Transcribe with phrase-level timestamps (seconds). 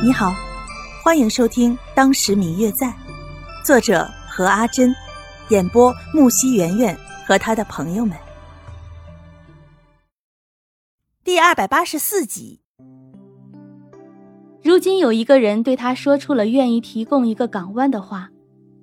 [0.00, 0.32] 你好，
[1.02, 2.86] 欢迎收听《当时明月在》，
[3.64, 4.94] 作者何阿珍，
[5.48, 8.16] 演播木西圆圆和他的朋友们。
[11.24, 12.60] 第二百八十四集。
[14.62, 18.30] 如今有一个人对他说出了愿意提供一个港湾的话，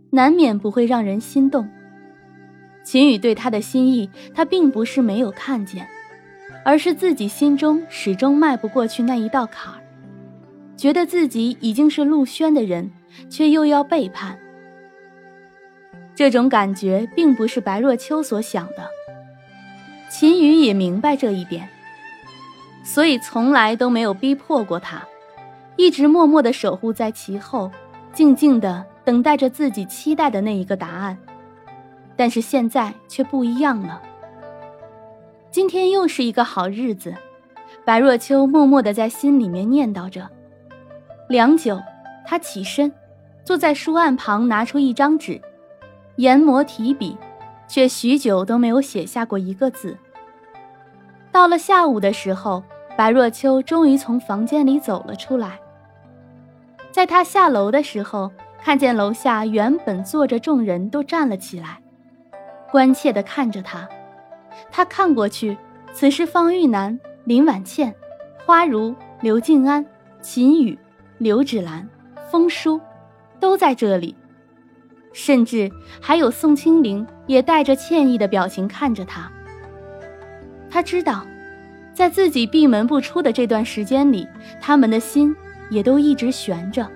[0.10, 1.70] 难免不会让人心动。
[2.84, 5.88] 秦宇对他的心意，他并不是没有看见，
[6.66, 9.80] 而是自己心中始终迈不过去那一道坎儿，
[10.78, 12.92] 觉得自己已经是陆轩的人，
[13.30, 14.38] 却又要背叛。
[16.14, 18.90] 这种感觉并不是白若秋所想的，
[20.10, 21.68] 秦宇也明白这一点，
[22.84, 25.06] 所以从来都没有逼迫过他，
[25.76, 27.70] 一直默默的守护在其后，
[28.14, 31.18] 静静的等待着自己期待的那一个答案。
[32.16, 34.02] 但是现在却不一样了。
[35.52, 37.14] 今天又是一个好日子，
[37.84, 40.30] 白若秋默默的在心里面念叨着。
[41.28, 41.82] 良久，
[42.24, 42.92] 他起身，
[43.44, 45.42] 坐在书案旁，拿出一张纸，
[46.18, 47.18] 研磨提笔，
[47.68, 49.98] 却许久都没有写下过一个字。
[51.32, 52.64] 到了下午的时候，
[52.96, 55.60] 白若秋终于从房间里走了出来。
[56.92, 61.80] 在他下楼的时候，看见楼下原本坐着众人都站了起来。
[62.72, 63.90] 关切地看着他，
[64.70, 65.58] 他看过去，
[65.92, 67.96] 此时方玉楠、林婉倩、
[68.46, 69.86] 花如、刘静安、
[70.22, 70.78] 秦宇、
[71.18, 71.88] 刘芷兰、
[72.32, 72.80] 风叔，
[73.40, 74.16] 都在这里，
[75.14, 79.32] 甚至还有宋清灵也带着歉意的表情看着他。
[80.70, 81.26] 他知道，
[81.94, 84.28] 在自己闭门不出的这段时间里，
[84.62, 85.36] 他们的心
[85.70, 86.88] 也都一直悬着，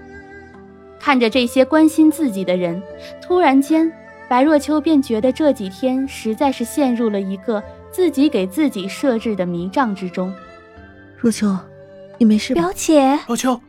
[0.99, 2.81] 看着这些关心自己的人，
[3.21, 3.91] 突然间。
[4.27, 10.31] 白若秋便觉得这几天实在是陷入了一个自己给自己设置的迷障之中。
[11.17, 11.57] 若秋，
[12.19, 12.61] 你没事吧？
[12.61, 13.59] 表姐，若秋，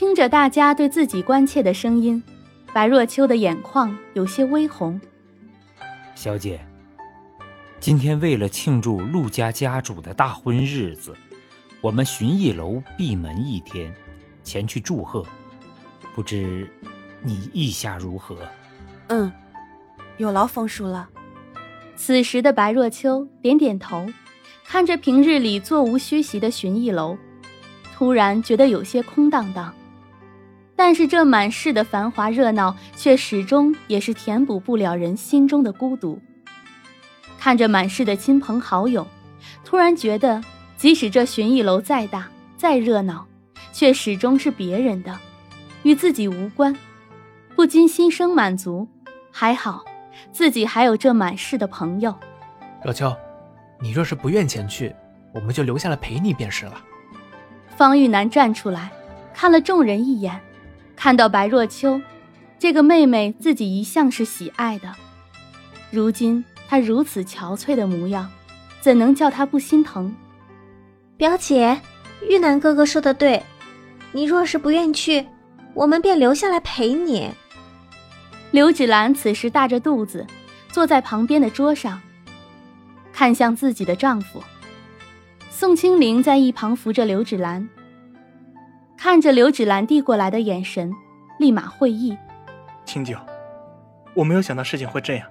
[0.00, 2.22] 听着大家对自己关切的声音，
[2.72, 4.98] 白若秋的眼眶有些微红。
[6.14, 6.58] 小姐，
[7.80, 11.14] 今天为了庆祝陆家家主的大婚日子，
[11.82, 13.94] 我们寻艺楼闭门一天，
[14.42, 15.22] 前去祝贺，
[16.14, 16.66] 不知
[17.22, 18.38] 你意下如何？
[19.08, 19.30] 嗯。
[20.16, 21.10] 有劳风叔了。
[21.94, 24.06] 此时的白若秋点点头，
[24.64, 27.18] 看着平日里座无虚席的寻艺楼，
[27.94, 29.74] 突然觉得有些空荡荡。
[30.82, 36.18] 但是这满室的繁华热闹，却始终也是填补不了人心中的孤独。
[37.38, 39.06] 看着满室的亲朋好友，
[39.62, 40.42] 突然觉得，
[40.78, 43.26] 即使这寻艺楼再大再热闹，
[43.74, 45.14] 却始终是别人的，
[45.82, 46.74] 与自己无关，
[47.54, 48.88] 不禁心生满足。
[49.30, 49.84] 还好。
[50.32, 52.14] 自己还有这满室的朋友，
[52.82, 53.14] 若秋，
[53.78, 54.96] 你若是不愿前去，
[55.34, 56.82] 我们就留下来陪你便是了。
[57.68, 58.90] 方玉楠站出来，
[59.34, 60.40] 看了众人一眼，
[61.00, 61.98] 看到白若秋，
[62.58, 64.94] 这个妹妹自己一向是喜爱的，
[65.90, 68.30] 如今她如此憔悴的模样，
[68.82, 70.14] 怎能叫她不心疼？
[71.16, 71.80] 表姐，
[72.28, 73.42] 玉南哥哥说的对，
[74.12, 75.26] 你若是不愿去，
[75.72, 77.30] 我们便留下来陪你。
[78.50, 80.26] 刘芷兰此时大着肚子，
[80.68, 81.98] 坐在旁边的桌上，
[83.10, 84.42] 看向自己的丈夫。
[85.50, 87.66] 宋清灵在一旁扶着刘芷兰，
[89.02, 90.92] 看着刘芷兰递过来的眼神，
[91.38, 92.14] 立马会意。
[92.84, 93.16] 清九，
[94.12, 95.26] 我没有想到事情会这样，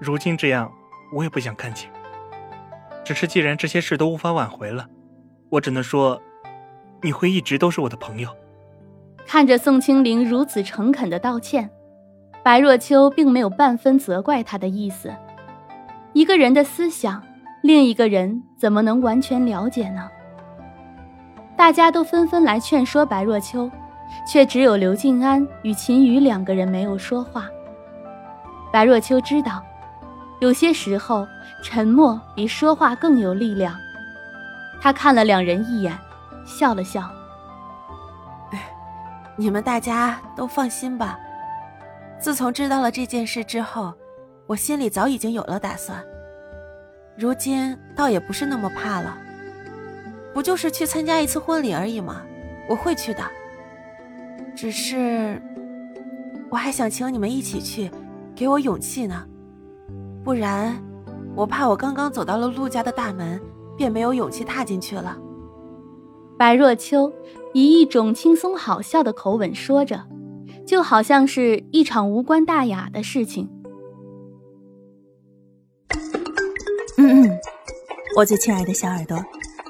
[0.00, 0.68] 如今这样，
[1.12, 1.88] 我也不想看见。
[3.04, 4.88] 只是既然这些事都无法挽回了，
[5.50, 6.20] 我只能说，
[7.00, 8.28] 你会一直都是我的朋友。
[9.24, 11.70] 看着宋清灵如此诚恳的道歉。
[12.42, 15.14] 白若秋并没有半分责怪他的意思。
[16.12, 17.22] 一个人的思想，
[17.62, 20.10] 另一个人怎么能完全了解呢？
[21.56, 23.70] 大家都纷纷来劝说白若秋，
[24.26, 27.48] 却只有刘静安与秦宇两个人没有说话。
[28.72, 29.62] 白若秋知道，
[30.40, 31.26] 有些时候
[31.62, 33.74] 沉默比说话更有力量。
[34.80, 35.96] 他看了两人一眼，
[36.44, 37.08] 笑了笑
[39.36, 41.18] ：“你们大家都放心吧。”
[42.18, 43.94] 自从知道了这件事之后，
[44.46, 46.04] 我心里早已经有了打算。
[47.16, 49.16] 如今倒也不是那么怕了，
[50.34, 52.22] 不就是去参加一次婚礼而已吗？
[52.68, 53.22] 我会去的。
[54.54, 55.40] 只是，
[56.50, 57.90] 我还想请你们一起去，
[58.34, 59.24] 给我勇气呢。
[60.24, 60.76] 不然，
[61.34, 63.40] 我怕我刚刚走到了陆家的大门，
[63.76, 65.16] 便没有勇气踏进去了。
[66.36, 67.12] 白若秋
[67.52, 70.04] 以一种轻松好笑的口吻说着。
[70.66, 73.50] 就好像是一场无关大雅的事情。
[76.96, 77.38] 嗯嗯，
[78.16, 79.22] 我最亲爱的小耳朵，